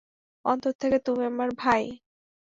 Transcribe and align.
অন্তর 0.45 0.73
থেকে, 0.81 0.97
তুমি 1.05 1.23
আমার 1.25 1.49
ভাই। 1.57 1.83